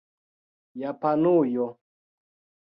[0.81, 1.67] Japanujo